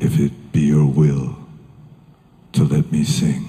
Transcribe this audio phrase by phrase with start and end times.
[0.00, 1.36] if it be your will
[2.52, 3.42] to let me sing.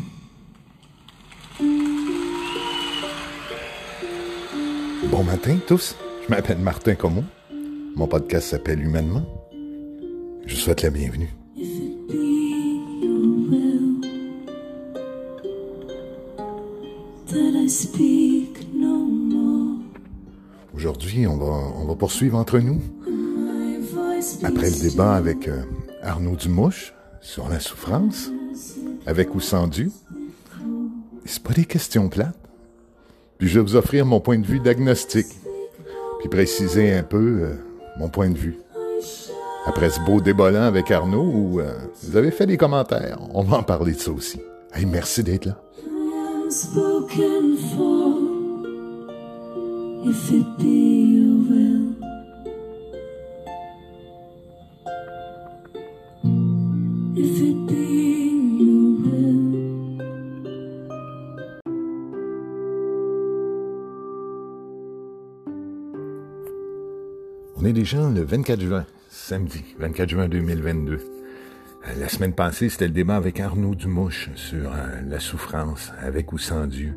[5.11, 7.23] Bon matin tous, je m'appelle Martin Como.
[7.95, 9.25] Mon podcast s'appelle Humainement.
[10.45, 11.29] Je vous souhaite la bienvenue.
[20.73, 22.79] Aujourd'hui, on va, on va poursuivre entre nous.
[24.43, 25.63] Après le débat avec euh,
[26.07, 28.31] Arnaud Dumouche sur la souffrance,
[29.05, 29.91] avec ou sans Dieu,
[31.25, 32.37] c'est pas des questions plates.
[33.37, 35.27] Puis je vais vous offrir mon point de vue d'agnostique,
[36.19, 37.53] puis préciser un peu euh,
[37.99, 38.57] mon point de vue.
[39.65, 43.63] Après ce beau débat-là avec Arnaud, euh, vous avez fait des commentaires, on va en
[43.63, 44.39] parler de ça aussi.
[44.85, 45.61] Merci d'être là.
[67.67, 70.93] Est déjà le 24 juin, samedi, 24 juin 2022.
[70.93, 70.99] Euh,
[71.99, 76.37] la semaine passée, c'était le débat avec Arnaud Dumouche sur euh, la souffrance, avec ou
[76.37, 76.93] sans Dieu.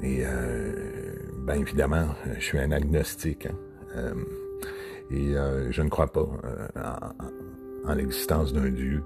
[0.00, 1.12] Et euh,
[1.44, 2.06] ben évidemment,
[2.38, 3.48] je suis un agnostique.
[3.96, 4.14] Hein.
[5.10, 5.34] et
[5.70, 6.28] je ne crois pas
[7.84, 9.02] en, l'existence d'un Dieu.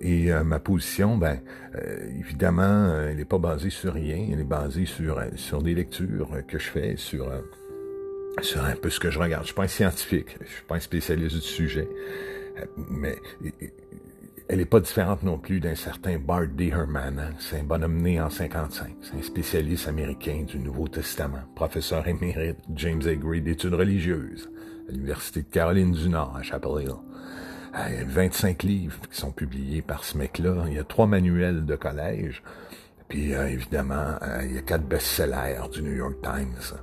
[0.00, 1.40] et ma position, ben
[2.16, 4.28] évidemment, elle n'est pas basée sur rien.
[4.32, 7.28] Elle est basée sur sur des lectures que je fais, sur
[8.40, 9.42] sur un peu ce que je regarde.
[9.42, 11.88] Je suis pas un scientifique, je suis pas un spécialiste du sujet,
[12.58, 13.18] euh, mais
[14.48, 16.68] elle est pas différente non plus d'un certain Bart D.
[16.68, 17.18] Herman.
[17.18, 17.34] Hein.
[17.38, 18.96] C'est un bonhomme né en 55.
[19.00, 23.14] C'est un spécialiste américain du Nouveau Testament, professeur émérite James A.
[23.14, 24.50] Gray d'études religieuses
[24.88, 26.90] à l'Université de Caroline du Nord à Chapel Hill.
[27.74, 30.64] Euh, il y a 25 livres qui sont publiés par ce mec-là.
[30.66, 32.42] Il y a trois manuels de collège.
[33.08, 36.78] Puis euh, évidemment, il y a quatre best-sellers du New York Times.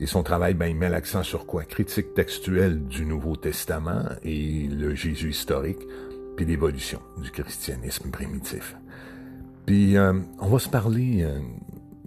[0.00, 1.64] Et son travail, ben, il met l'accent sur quoi?
[1.64, 5.78] Critique textuelle du Nouveau Testament et le Jésus historique,
[6.36, 8.76] puis l'évolution du christianisme primitif.
[9.64, 11.40] Puis euh, on va se parler, euh,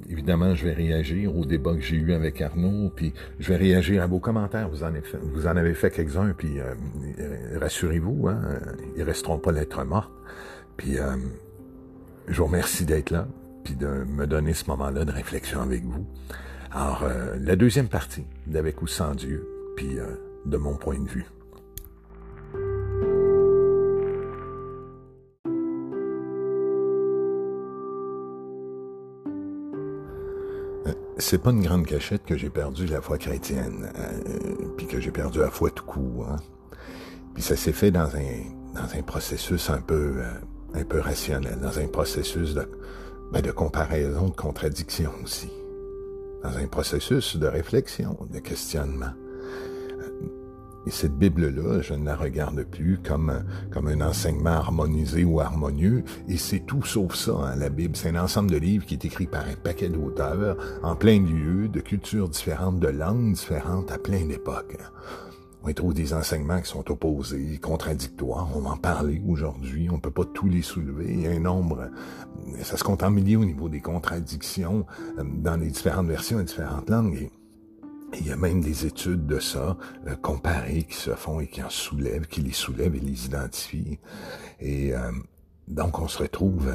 [0.07, 4.03] évidemment, je vais réagir au débat que j'ai eu avec Arnaud, puis je vais réagir
[4.03, 4.69] à vos commentaires.
[4.69, 8.39] Vous en avez fait, vous en avez fait quelques-uns, puis euh, rassurez-vous, hein,
[8.95, 10.11] ils resteront pas lettres mortes.
[10.77, 10.95] Puis
[12.27, 13.27] je vous remercie d'être là,
[13.65, 16.07] puis de me donner ce moment-là de réflexion avec vous.
[16.71, 20.05] Alors, euh, la deuxième partie, d'Avec ou sans Dieu, puis euh,
[20.45, 21.25] de mon point de vue.
[30.85, 33.91] Euh, c'est pas une grande cachette que j'ai perdu la foi chrétienne,
[34.77, 36.27] puis que j'ai perdu la foi tout court.
[36.29, 36.37] Hein.
[37.33, 40.21] Puis ça s'est fait dans un dans un processus un peu
[40.75, 42.69] un peu rationnel, dans un processus de
[43.33, 45.49] ben, de comparaison, de contradiction aussi
[46.43, 49.13] dans un processus de réflexion, de questionnement.
[50.85, 53.43] Et cette Bible-là, je ne la regarde plus comme,
[53.75, 57.95] un enseignement harmonisé ou harmonieux, et c'est tout sauf ça, hein, la Bible.
[57.95, 61.67] C'est un ensemble de livres qui est écrit par un paquet d'auteurs, en plein lieu,
[61.67, 64.77] de cultures différentes, de langues différentes, à plein d'époques.
[65.63, 68.47] On y trouve des enseignements qui sont opposés, contradictoires.
[68.55, 69.89] On va en parler aujourd'hui.
[69.91, 71.07] On peut pas tous les soulever.
[71.09, 71.89] Il y a un nombre,
[72.61, 74.85] ça se compte en milliers au niveau des contradictions
[75.17, 77.29] euh, dans les différentes versions et différentes langues.
[78.17, 79.77] Il y a même des études de ça,
[80.07, 83.99] euh, comparées, qui se font et qui en soulèvent, qui les soulèvent et les identifient.
[84.61, 85.11] Et euh,
[85.67, 86.73] donc, on se retrouve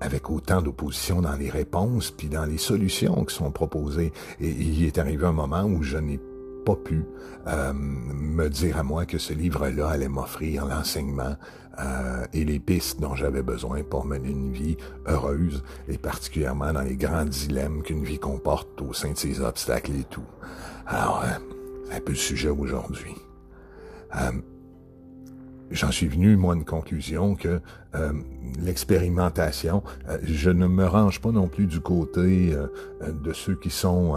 [0.00, 4.12] avec autant d'opposition dans les réponses, puis dans les solutions qui sont proposées.
[4.40, 6.18] Et il est arrivé un moment où je n'ai
[6.64, 7.04] pas pu
[7.46, 11.36] euh, me dire à moi que ce livre-là allait m'offrir l'enseignement
[11.78, 14.76] euh, et les pistes dont j'avais besoin pour mener une vie
[15.06, 19.92] heureuse, et particulièrement dans les grands dilemmes qu'une vie comporte au sein de ses obstacles
[19.92, 20.26] et tout.
[20.86, 23.14] Alors, euh, un peu le sujet aujourd'hui.
[25.70, 27.60] J'en suis venu, moi, une conclusion que
[28.58, 29.82] l'expérimentation,
[30.22, 32.54] je ne me range pas non plus du côté
[33.06, 34.16] de ceux qui sont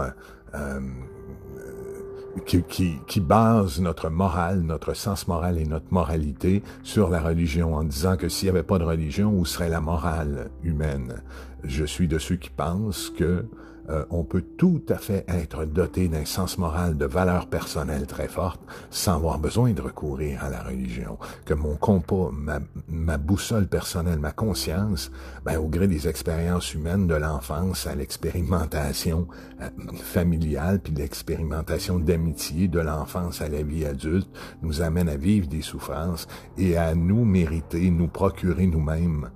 [2.46, 7.74] qui, qui, qui, base notre morale, notre sens moral et notre moralité sur la religion,
[7.74, 11.22] en disant que s'il n'y avait pas de religion, où serait la morale humaine?
[11.64, 13.44] Je suis de ceux qui pensent que
[13.88, 18.28] euh, on peut tout à fait être doté d'un sens moral, de valeurs personnelles très
[18.28, 21.18] fortes, sans avoir besoin de recourir à la religion.
[21.44, 25.10] Que mon compas, ma, ma boussole personnelle, ma conscience,
[25.44, 29.26] ben, au gré des expériences humaines de l'enfance à l'expérimentation
[29.60, 34.28] euh, familiale, puis l'expérimentation d'amitié de l'enfance à la vie adulte,
[34.62, 39.30] nous amène à vivre des souffrances et à nous mériter, nous procurer nous-mêmes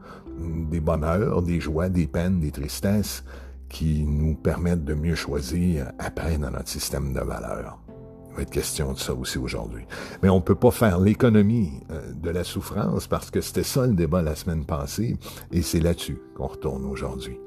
[0.70, 3.24] des bonheurs, des joies, des peines, des tristesses
[3.68, 7.78] qui nous permettent de mieux choisir après dans notre système de valeurs.
[8.30, 9.84] Il va être question de ça aussi aujourd'hui.
[10.22, 13.86] Mais on ne peut pas faire l'économie euh, de la souffrance parce que c'était ça
[13.86, 15.16] le débat la semaine passée
[15.50, 17.38] et c'est là-dessus qu'on retourne aujourd'hui.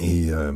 [0.00, 0.52] Et euh,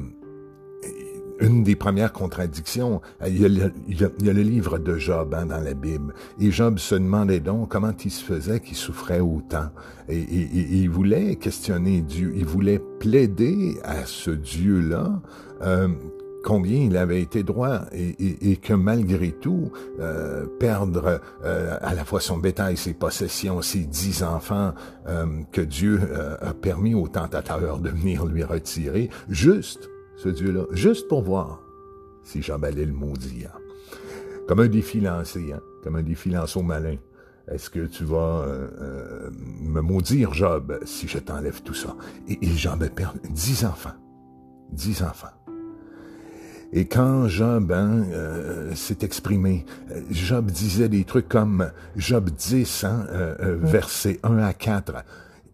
[1.40, 6.14] une des premières contradictions, il y a le, livre de Job hein, dans la Bible.
[6.40, 9.70] Et Job se demandait donc comment il se faisait qu'il souffrait autant.
[10.08, 15.20] Et, il voulait questionner Dieu, il voulait plaider à ce Dieu-là
[15.62, 15.88] euh,
[16.42, 19.70] combien il avait été droit et, et que malgré tout,
[20.00, 24.72] euh, perdre euh, à la fois son bétail, ses possessions, ses dix enfants
[25.06, 29.90] euh, que Dieu euh, a permis aux tentateurs de venir lui retirer, juste
[30.22, 31.62] ce Dieu-là, juste pour voir
[32.22, 33.58] si Job allait le maudire.
[34.46, 35.60] Comme un défi lancé, hein?
[35.82, 36.96] comme un défi lancé au malin.
[37.50, 39.30] Est-ce que tu vas euh, euh,
[39.62, 41.96] me maudire, Job, si je t'enlève tout ça?
[42.28, 43.94] Et, et Job a perdu dix enfants.
[44.70, 45.28] Dix enfants.
[46.72, 49.64] Et quand Job hein, euh, s'est exprimé,
[50.10, 54.92] Job disait des trucs comme Job 10, hein, euh, versets 1 à 4.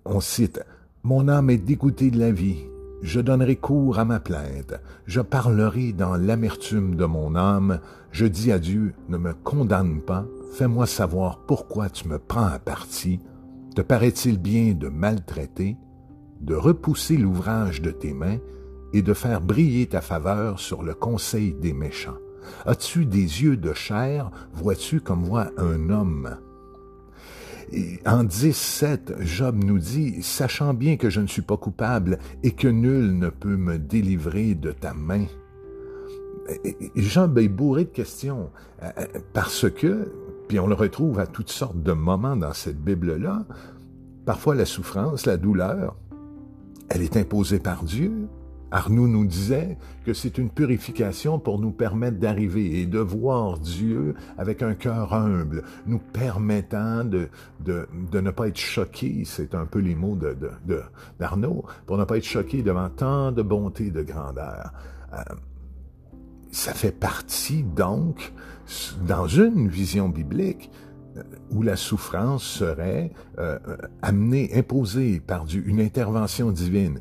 [0.05, 0.61] On cite,
[1.05, 2.67] Mon âme est dégoûtée de la vie,
[3.03, 4.75] je donnerai cours à ma plainte,
[5.07, 7.81] je parlerai dans l'amertume de mon âme,
[8.13, 12.59] je dis à Dieu, ne me condamne pas, fais-moi savoir pourquoi tu me prends à
[12.59, 13.21] partie,
[13.75, 15.77] te paraît-il bien de maltraiter,
[16.41, 18.39] de repousser l'ouvrage de tes mains
[18.93, 22.19] et de faire briller ta faveur sur le conseil des méchants?
[22.65, 26.37] As-tu des yeux de chair, vois-tu comme moi un homme
[28.05, 32.69] en 17, Job nous dit, sachant bien que je ne suis pas coupable et que
[32.69, 35.27] nul ne peut me délivrer de ta main.
[36.95, 38.51] Job est bourré de questions
[38.83, 40.13] euh, euh, parce que,
[40.49, 43.45] puis on le retrouve à toutes sortes de moments dans cette Bible-là,
[44.25, 45.97] parfois la souffrance, la douleur,
[46.89, 48.29] elle est imposée par Dieu,
[48.71, 54.15] Arnoux nous disait que c'est une purification pour nous permettre d'arriver et de voir Dieu
[54.39, 57.29] avec un cœur humble, nous permettant de,
[57.65, 60.37] de, de ne pas être choqués, c'est un peu les mots de,
[60.67, 60.83] de,
[61.19, 64.73] d'Arnaud, pour ne pas être choqués devant tant de bonté, de grandeur.
[65.13, 65.19] Euh,
[66.51, 68.33] ça fait partie donc,
[69.07, 70.71] dans une vision biblique,
[71.17, 73.59] euh, où la souffrance serait euh,
[74.03, 77.01] amenée, imposée par Dieu, une intervention divine.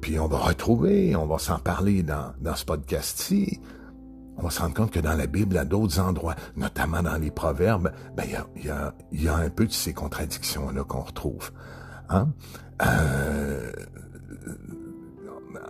[0.00, 3.60] Puis on va retrouver, on va s'en parler dans, ce podcast-ci.
[4.36, 7.30] On va se rendre compte que dans la Bible, à d'autres endroits, notamment dans les
[7.30, 11.02] Proverbes, ben il y a, y, a, y a, un peu de ces contradictions-là qu'on
[11.02, 11.50] retrouve.
[12.08, 12.28] Hein?
[12.86, 13.72] Euh,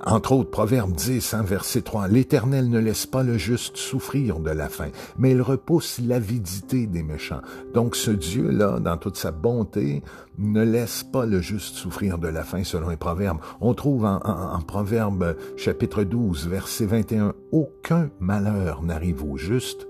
[0.04, 4.50] entre autres, Proverbe 10, hein, verset 3, L'Éternel ne laisse pas le juste souffrir de
[4.50, 4.88] la faim,
[5.18, 7.42] mais il repousse l'avidité des méchants.
[7.74, 10.02] Donc ce Dieu-là, dans toute sa bonté,
[10.38, 13.40] ne laisse pas le juste souffrir de la faim, selon les Proverbes.
[13.60, 19.86] On trouve en, en, en Proverbe chapitre 12, verset 21, Aucun malheur n'arrive au juste,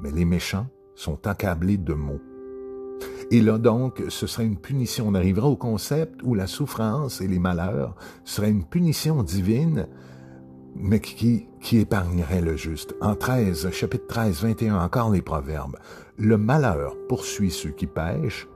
[0.00, 2.20] mais les méchants sont accablés de maux.
[3.30, 5.08] Et là donc, ce serait une punition.
[5.08, 9.88] On arrivera au concept où la souffrance et les malheurs seraient une punition divine,
[10.76, 12.94] mais qui, qui épargnerait le juste.
[13.00, 15.76] En 13, chapitre 13, 21, encore les proverbes.
[16.16, 18.46] Le malheur poursuit ceux qui pêchent,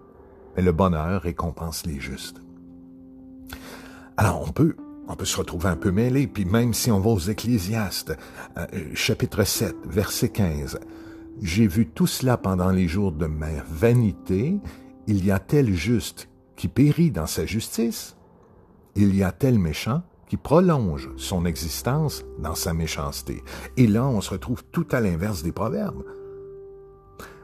[0.56, 2.40] mais le bonheur récompense les justes.
[4.16, 4.76] Alors on peut
[5.10, 8.16] on peut se retrouver un peu mêlé, puis même si on va aux Ecclésiastes,
[8.56, 10.78] euh, chapitre 7, verset 15,
[11.42, 14.58] j'ai vu tout cela pendant les jours de ma vanité.
[15.06, 18.16] Il y a tel juste qui périt dans sa justice.
[18.94, 23.42] Il y a tel méchant qui prolonge son existence dans sa méchanceté.
[23.76, 26.04] Et là, on se retrouve tout à l'inverse des proverbes.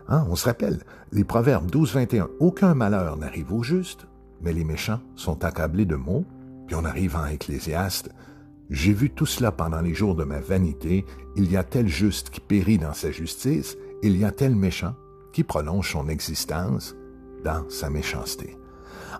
[0.09, 4.07] Hein, on se rappelle, les proverbes 12-21, aucun malheur n'arrive au juste,
[4.41, 6.25] mais les méchants sont accablés de maux.
[6.67, 8.11] Puis on arrive en Ecclésiaste,
[8.71, 11.05] j'ai vu tout cela pendant les jours de ma vanité.
[11.37, 14.95] Il y a tel juste qui périt dans sa justice, il y a tel méchant
[15.33, 16.95] qui prolonge son existence
[17.45, 18.57] dans sa méchanceté.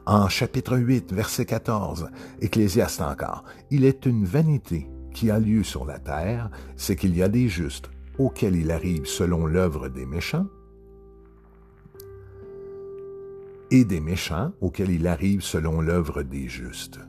[0.07, 2.09] En chapitre 8, verset 14,
[2.41, 7.23] Ecclésiaste encore, il est une vanité qui a lieu sur la terre, c'est qu'il y
[7.23, 10.47] a des justes auxquels il arrive selon l'œuvre des méchants,
[13.71, 17.01] et des méchants auxquels il arrive selon l'œuvre des justes.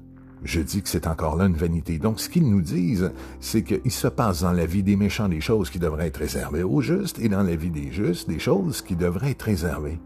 [0.47, 1.99] Je dis que c'est encore là une vanité.
[1.99, 3.11] Donc, ce qu'ils nous disent,
[3.41, 6.63] c'est qu'il se passe dans la vie des méchants des choses qui devraient être réservées
[6.63, 9.99] aux justes et dans la vie des justes des choses qui devraient être réservées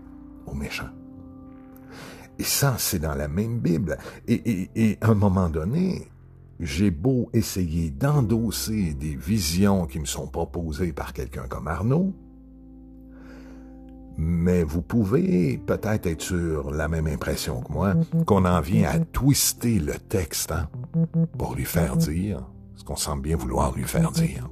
[0.48, 0.90] aux méchants.
[2.40, 4.00] Et ça, c'est dans la même Bible.
[4.28, 6.08] Et, et à un moment donné,
[6.60, 12.16] j'ai beau essayer d'endosser des visions qui me sont proposées par quelqu'un comme Arnaud,
[14.18, 17.94] mais vous pouvez peut-être être sur la même impression que moi,
[18.26, 20.68] qu'on en vient à twister le texte hein,
[21.38, 22.44] pour lui faire dire
[22.76, 24.50] ce qu'on semble bien vouloir lui faire dire.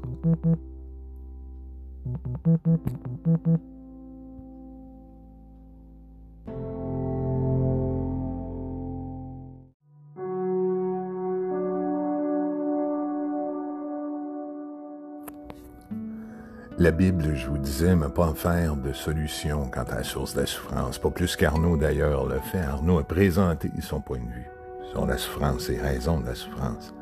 [16.79, 20.39] La Bible, je vous disais, m'a pas faire de solution quant à la source de
[20.39, 20.97] la souffrance.
[20.97, 22.61] Pas plus qu'Arnaud d'ailleurs le fait.
[22.61, 24.49] Arnaud a présenté son point de vue
[24.89, 26.93] sur la souffrance et raison de la souffrance.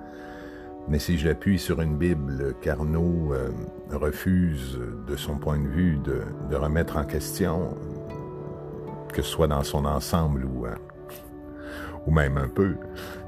[0.88, 3.51] Mais si je l'appuie sur une Bible qu'Arnaud euh,
[3.91, 7.77] refuse de son point de vue de, de, remettre en question,
[9.13, 10.74] que ce soit dans son ensemble ou euh,
[12.08, 12.76] ou même un peu.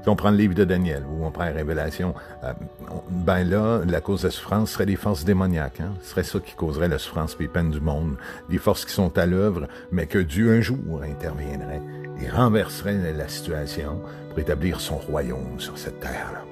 [0.02, 2.52] Si on prend le livre de Daniel, ou on prend la Révélation, euh,
[3.10, 5.80] ben là, la cause de la souffrance serait les forces démoniaques.
[5.80, 5.92] Hein?
[6.02, 8.16] Ce serait ça qui causerait la souffrance et peine du monde.
[8.48, 11.82] Des forces qui sont à l'œuvre, mais que Dieu un jour interviendrait
[12.20, 16.44] et renverserait la situation pour établir son royaume sur cette terre-là.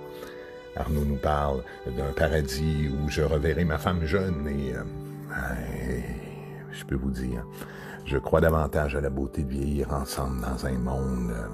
[0.76, 6.00] Arnaud nous parle d'un paradis où je reverrai ma femme jeune et, euh,
[6.70, 7.44] je peux vous dire,
[8.04, 11.46] je crois davantage à la beauté de vieillir ensemble dans un monde euh,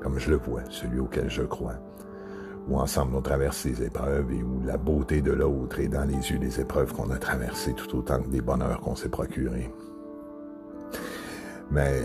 [0.00, 1.76] comme je le vois, celui auquel je crois,
[2.68, 6.30] où ensemble on traverse les épreuves et où la beauté de l'autre est dans les
[6.30, 9.70] yeux des épreuves qu'on a traversées tout autant que des bonheurs qu'on s'est procurés.
[11.70, 12.02] Mais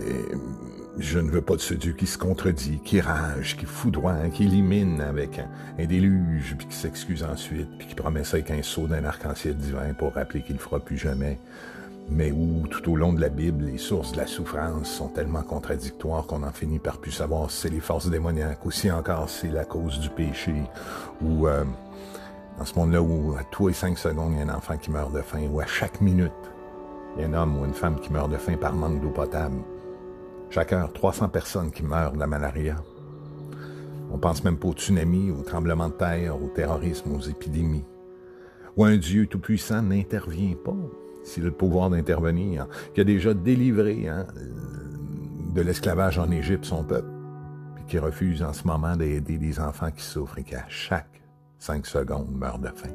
[0.98, 4.44] je ne veux pas de ce Dieu qui se contredit, qui rage, qui foudroie, qui
[4.44, 8.86] élimine avec un, déluge, puis qui s'excuse ensuite, puis qui promet ça avec un saut
[8.86, 11.38] d'un arc-en-ciel divin pour rappeler qu'il ne fera plus jamais
[12.08, 15.42] mais où tout au long de la Bible, les sources de la souffrance sont tellement
[15.42, 19.28] contradictoires qu'on en finit par plus savoir si c'est les forces démoniaques ou si encore
[19.28, 20.54] c'est la cause du péché,
[21.22, 21.64] ou euh,
[22.58, 24.90] dans ce monde-là où à tous les cinq secondes, il y a un enfant qui
[24.90, 26.32] meurt de faim, ou à chaque minute,
[27.16, 29.10] il y a un homme ou une femme qui meurt de faim par manque d'eau
[29.10, 29.62] potable.
[30.50, 32.76] Chaque heure, 300 personnes qui meurent de la malaria.
[34.10, 37.84] On pense même pas au tsunami, au tremblement de terre, au terrorisme, aux épidémies.
[38.76, 40.76] Ou un Dieu tout-puissant n'intervient pas
[41.24, 44.26] s'il a le pouvoir d'intervenir, qui a déjà délivré hein,
[45.54, 47.10] de l'esclavage en Égypte son peuple,
[47.74, 51.22] puis qui refuse en ce moment d'aider des enfants qui souffrent et qui à chaque
[51.58, 52.90] cinq secondes meurent de faim.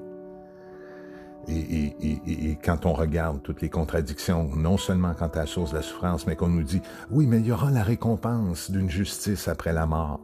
[1.49, 5.81] Et, quand on regarde toutes les contradictions, non seulement quant à la source de la
[5.81, 9.71] souffrance, mais qu'on nous dit, oui, mais il y aura la récompense d'une justice après
[9.71, 10.19] la mort.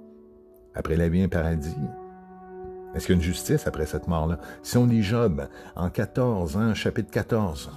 [0.76, 1.78] Après la vie, un paradis.
[2.94, 4.38] Est-ce qu'il y a une justice après cette mort-là?
[4.64, 7.72] Si on lit Job en 14, hein, chapitre 14,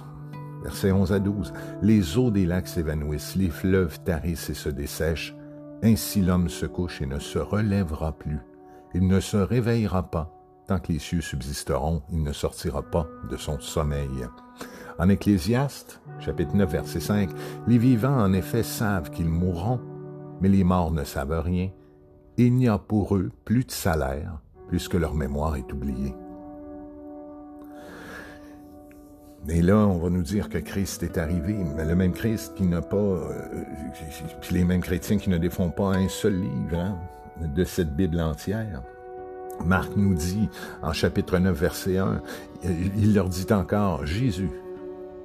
[0.63, 1.53] Versets 11 à 12.
[1.81, 5.35] Les eaux des lacs s'évanouissent, les fleuves tarissent et se dessèchent.
[5.83, 8.39] Ainsi l'homme se couche et ne se relèvera plus.
[8.93, 10.33] Il ne se réveillera pas.
[10.67, 14.27] Tant que les cieux subsisteront, il ne sortira pas de son sommeil.
[14.99, 17.29] En Ecclésiaste, chapitre 9, verset 5,
[17.67, 19.79] Les vivants en effet savent qu'ils mourront,
[20.41, 21.69] mais les morts ne savent rien.
[22.37, 26.15] Il n'y a pour eux plus de salaire, puisque leur mémoire est oubliée.
[29.49, 32.63] Et là, on va nous dire que Christ est arrivé, mais le même Christ qui
[32.63, 33.31] n'a pas, euh,
[34.41, 36.97] puis les mêmes chrétiens qui ne défont pas un seul livre hein,
[37.39, 38.81] de cette Bible entière.
[39.65, 40.49] Marc nous dit
[40.81, 42.21] en chapitre 9, verset 1,
[42.97, 44.51] il leur dit encore Jésus.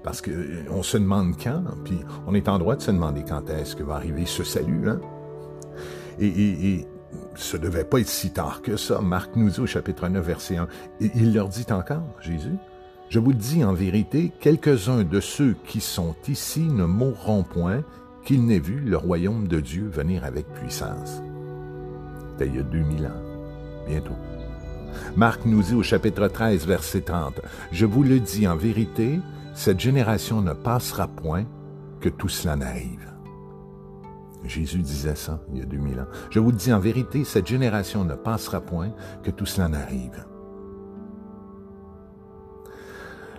[0.05, 3.49] Parce qu'on euh, se demande quand, puis on est en droit de se demander quand
[3.51, 4.89] est-ce que va arriver ce salut.
[4.89, 5.01] Hein?
[6.19, 6.87] Et, et, et
[7.35, 9.01] ce devait pas être si tard que ça.
[9.01, 10.69] Marc nous dit au chapitre 9, verset 1,
[11.01, 12.57] il leur dit encore, Jésus,
[13.13, 17.83] je vous dis en vérité, quelques-uns de ceux qui sont ici ne mourront point,
[18.25, 21.21] qu'ils n'aient vu le royaume de Dieu venir avec puissance.
[22.31, 23.23] C'était il y a 2000 ans,
[23.87, 24.17] bientôt.
[25.15, 29.21] Marc nous dit au chapitre 13, verset 30, Je vous le dis en vérité,
[29.53, 31.45] cette génération ne passera point
[32.01, 33.13] que tout cela n'arrive.
[34.47, 36.09] Jésus disait ça il y a 2000 ans.
[36.31, 40.25] Je vous le dis en vérité, cette génération ne passera point que tout cela n'arrive.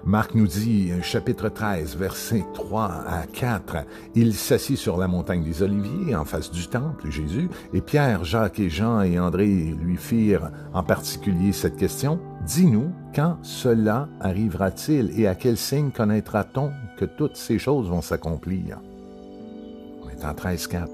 [0.05, 3.77] Marc nous dit, chapitre 13, versets 3 à 4,
[4.15, 8.59] il s'assit sur la montagne des Oliviers, en face du temple, Jésus, et Pierre, Jacques
[8.59, 15.25] et Jean et André lui firent en particulier cette question, Dis-nous, quand cela arrivera-t-il et
[15.25, 18.81] à quel signe connaîtra-t-on que toutes ces choses vont s'accomplir?
[20.03, 20.91] On est en 13, 4.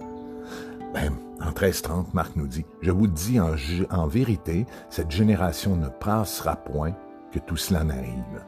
[0.93, 3.55] Ben, en 1330, Marc nous dit, Je vous dis en,
[3.89, 6.93] en vérité, cette génération ne passera point
[7.31, 8.43] que tout cela n'arrive.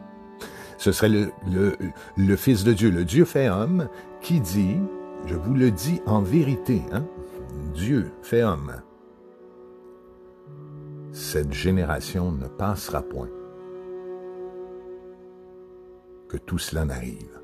[0.81, 1.77] Ce serait le,
[2.17, 3.87] le, Fils de Dieu, le Dieu fait homme,
[4.19, 4.77] qui dit,
[5.27, 7.05] je vous le dis en vérité, hein,
[7.75, 8.73] Dieu fait homme.
[11.11, 13.29] Cette génération ne passera point.
[16.27, 17.40] Que tout cela n'arrive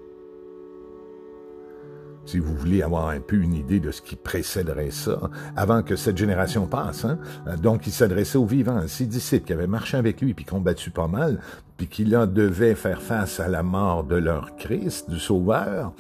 [2.28, 5.96] si vous voulez avoir un peu une idée de ce qui précéderait ça, avant que
[5.96, 7.06] cette génération passe.
[7.06, 7.20] Hein?
[7.62, 11.08] Donc, il s'adressait aux vivants, ses disciples qui avaient marché avec lui, puis combattu pas
[11.08, 11.40] mal,
[11.78, 15.94] puis qui là devaient faire face à la mort de leur Christ, du Sauveur.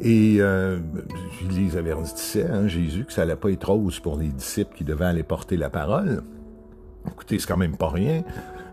[0.00, 0.78] Et euh,
[1.42, 4.84] il les avertissait, hein, Jésus, que ça allait pas être rose pour les disciples qui
[4.84, 6.22] devaient aller porter la parole.
[7.06, 8.22] Écoutez, c'est quand même pas rien.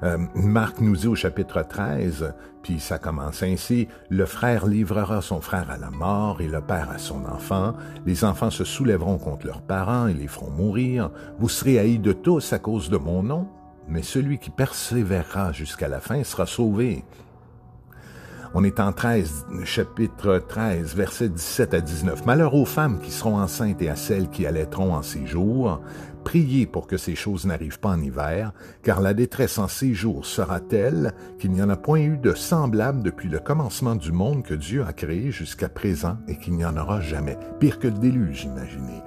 [0.03, 5.41] Euh, Marc nous dit au chapitre 13, puis ça commence ainsi, le frère livrera son
[5.41, 7.73] frère à la mort et le père à son enfant,
[8.05, 12.13] les enfants se soulèveront contre leurs parents et les feront mourir, vous serez haïs de
[12.13, 13.47] tous à cause de mon nom,
[13.87, 17.03] mais celui qui persévérera jusqu'à la fin sera sauvé.
[18.53, 22.25] On est en 13, chapitre 13, versets 17 à 19.
[22.25, 25.81] Malheur aux femmes qui seront enceintes et à celles qui allaiteront en ces jours.
[26.23, 28.51] Priez pour que ces choses n'arrivent pas en hiver,
[28.83, 32.33] car la détresse en ces jours sera telle qu'il n'y en a point eu de
[32.33, 36.65] semblable depuis le commencement du monde que Dieu a créé jusqu'à présent et qu'il n'y
[36.65, 37.37] en aura jamais.
[37.59, 39.01] Pire que le déluge, imaginez.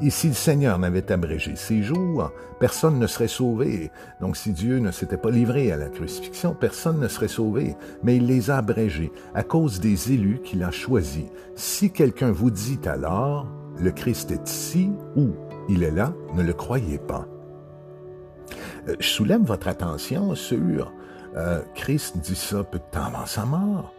[0.00, 3.90] Et si le Seigneur n'avait abrégé ces jours, personne ne serait sauvé.
[4.20, 7.74] Donc si Dieu ne s'était pas livré à la crucifixion, personne ne serait sauvé.
[8.04, 11.26] Mais il les a abrégés à cause des élus qu'il a choisis.
[11.56, 13.48] Si quelqu'un vous dit alors,
[13.80, 15.30] le Christ est ici ou
[15.68, 17.26] il est là, ne le croyez pas.
[18.88, 20.92] Euh, je soulève votre attention sur
[21.36, 23.92] euh, Christ dit ça peu de temps avant sa mort.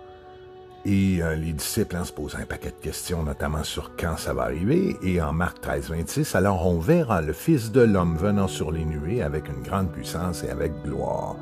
[0.86, 4.34] Et euh, les disciples en se posent un paquet de questions, notamment sur quand ça
[4.34, 4.98] va arriver.
[5.04, 8.86] Et en Marc 13, 26, alors on verra le Fils de l'homme venant sur les
[8.86, 11.36] nuées avec une grande puissance et avec gloire.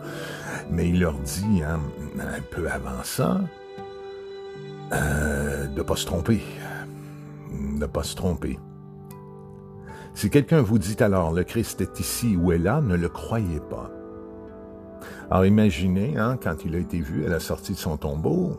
[0.72, 1.80] Mais il leur dit, hein,
[2.20, 3.42] un peu avant ça,
[4.92, 6.42] de ne pas se tromper.
[7.80, 8.60] De pas se tromper.
[10.18, 13.60] Si quelqu'un vous dit alors le Christ est ici ou est là, ne le croyez
[13.60, 13.92] pas.
[15.30, 18.58] Alors imaginez, hein, quand il a été vu à la sortie de son tombeau,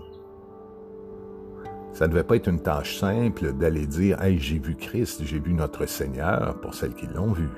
[1.99, 5.41] ça ne devait pas être une tâche simple d'aller dire Hey, j'ai vu Christ, j'ai
[5.41, 7.49] vu notre Seigneur pour celles qui l'ont vu.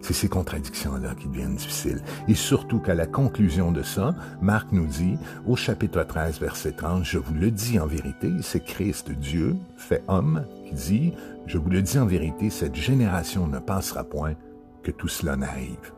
[0.00, 2.02] C'est ces contradictions-là qui deviennent difficiles.
[2.26, 7.04] Et surtout qu'à la conclusion de ça, Marc nous dit, au chapitre 13, verset 30,
[7.04, 11.12] Je vous le dis en vérité, c'est Christ, Dieu, fait homme, qui dit,
[11.46, 14.34] je vous le dis en vérité, cette génération ne passera point
[14.82, 15.92] que tout cela n'arrive.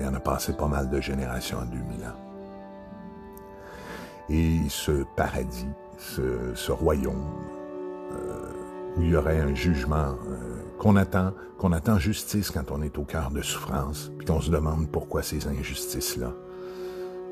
[0.00, 2.31] Et on a passé pas mal de générations en 2000 ans.
[4.28, 7.24] Et ce paradis, ce, royaume,
[8.12, 8.52] euh,
[8.96, 12.98] où il y aurait un jugement euh, qu'on attend, qu'on attend justice quand on est
[12.98, 16.32] au cœur de souffrance, puis qu'on se demande pourquoi ces injustices-là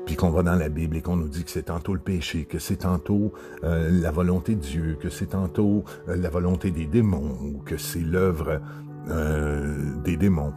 [0.05, 2.45] puis qu'on va dans la Bible et qu'on nous dit que c'est tantôt le péché,
[2.45, 6.85] que c'est tantôt euh, la volonté de Dieu, que c'est tantôt euh, la volonté des
[6.85, 8.61] démons, ou que c'est l'œuvre
[9.09, 10.53] euh, des démons.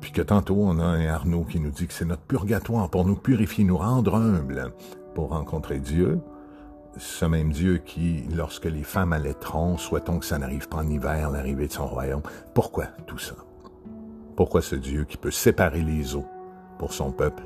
[0.00, 3.04] Puis que tantôt on a un Arnaud qui nous dit que c'est notre purgatoire pour
[3.04, 4.72] nous purifier, nous rendre humbles
[5.14, 6.20] pour rencontrer Dieu.
[6.96, 11.30] Ce même Dieu qui, lorsque les femmes allaiteront, souhaitons que ça n'arrive pas en hiver,
[11.30, 12.22] l'arrivée de son royaume.
[12.54, 13.34] Pourquoi tout ça?
[14.36, 16.26] Pourquoi ce Dieu qui peut séparer les eaux
[16.78, 17.42] pour son peuple?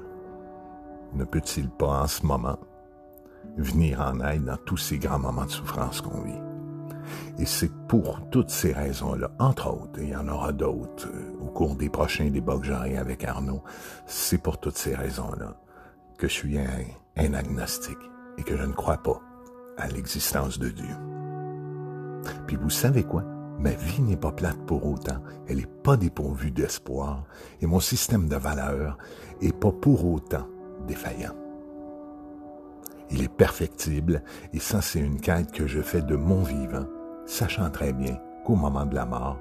[1.15, 2.59] Ne peut-il pas en ce moment
[3.57, 6.48] venir en aide dans tous ces grands moments de souffrance qu'on vit?
[7.39, 11.45] Et c'est pour toutes ces raisons-là, entre autres, et il y en aura d'autres euh,
[11.45, 13.63] au cours des prochains débats que j'aurai avec Arnaud,
[14.07, 15.57] c'est pour toutes ces raisons-là
[16.19, 17.99] que je suis un, agnostique
[18.37, 19.21] et que je ne crois pas
[19.77, 20.97] à l'existence de Dieu.
[22.47, 23.25] Puis vous savez quoi?
[23.59, 27.25] Ma vie n'est pas plate pour autant, elle n'est pas dépourvue d'espoir,
[27.61, 28.99] et mon système de valeurs
[29.41, 30.47] est pas pour autant
[30.87, 31.35] défaillant.
[33.11, 36.87] Il est perfectible et ça c'est une quête que je fais de mon vivant,
[37.29, 39.39] sachant très bien qu'au moment de la mort,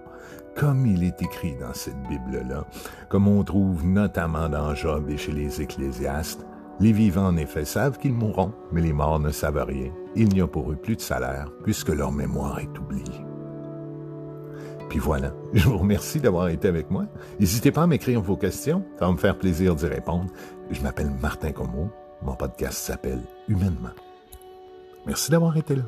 [0.56, 2.66] comme il est écrit dans cette Bible-là,
[3.10, 6.46] comme on trouve notamment dans Job et chez les ecclésiastes,
[6.80, 9.92] les vivants en effet savent qu'ils mourront, mais les morts ne savent rien.
[10.16, 13.26] Il n'y a pour eux plus de salaire puisque leur mémoire est oubliée.
[14.90, 17.06] Puis voilà, je vous remercie d'avoir été avec moi.
[17.40, 20.32] N'hésitez pas à m'écrire vos questions, ça va me faire plaisir d'y répondre.
[20.72, 21.90] Je m'appelle Martin Como,
[22.22, 23.96] mon podcast s'appelle Humainement.
[25.06, 25.84] Merci d'avoir été là.